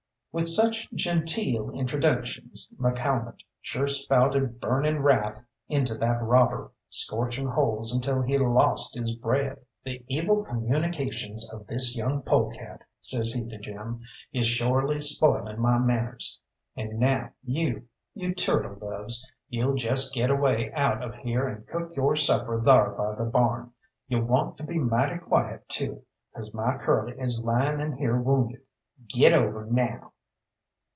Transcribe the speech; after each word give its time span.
With 0.33 0.47
such 0.47 0.89
genteel 0.93 1.71
introductions 1.71 2.71
McCalmont 2.79 3.39
sure 3.59 3.89
spouted 3.89 4.61
burning 4.61 4.99
wrath 4.99 5.43
into 5.67 5.93
that 5.95 6.23
robber, 6.23 6.71
scorching 6.89 7.49
holes 7.49 7.93
until 7.93 8.21
he 8.21 8.37
lost 8.37 8.95
his 8.97 9.13
breath. 9.13 9.57
"The 9.83 10.05
evil 10.07 10.45
communications 10.45 11.49
of 11.51 11.67
this 11.67 11.97
young 11.97 12.21
polecat," 12.21 12.81
says 13.01 13.33
he 13.33 13.45
to 13.49 13.57
Jim, 13.57 14.03
"is 14.31 14.47
shorely 14.47 15.01
spoiling 15.01 15.59
my 15.59 15.77
manners. 15.77 16.39
And 16.77 16.97
now, 16.97 17.31
you 17.43 17.89
you 18.13 18.33
turtle 18.33 18.75
doves, 18.75 19.29
you'll 19.49 19.75
jest 19.75 20.13
get 20.13 20.29
away 20.29 20.71
out 20.71 21.03
of 21.03 21.13
here 21.13 21.45
and 21.45 21.67
cook 21.67 21.93
your 21.93 22.15
supper 22.15 22.55
thar 22.63 22.91
by 22.91 23.15
the 23.21 23.29
barn. 23.29 23.73
You 24.07 24.23
want 24.23 24.55
to 24.59 24.63
be 24.63 24.79
mighty 24.79 25.17
quiet 25.19 25.67
too, 25.67 26.03
'cause 26.33 26.53
my 26.53 26.77
Curly 26.77 27.19
is 27.19 27.43
lying 27.43 27.81
in 27.81 27.97
here 27.97 28.15
wounded. 28.15 28.61
Git 29.09 29.33
over 29.33 29.65
now!" 29.65 30.07